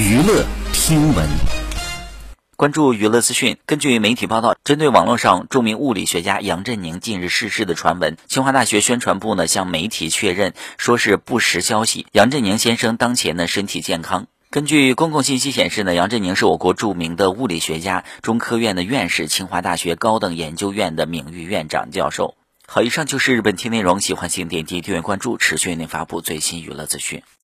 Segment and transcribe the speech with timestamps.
[0.00, 1.28] 娱乐听闻。
[2.56, 12.06] 关注娱乐资讯根据媒体报道针对网络上著名物理学家杨振宁近日逝世的传闻清华大学宣传部呢向媒体确认说是不实消息。
[12.12, 14.26] 杨振宁先生当前呢身体健康。
[14.48, 22.36] 根据公共信息显示呢杨振宁是我国著名的物理学家中科院的院士清华大学高等研究院的名誉院长教授。
[22.66, 27.22] 好以上就是本期内容喜欢请点击订阅关注持续为您发布最新娱乐资讯。